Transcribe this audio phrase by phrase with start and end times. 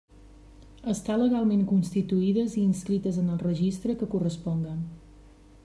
[0.93, 4.75] Estar legalment constituïdes i inscrites en el registre que corresponga.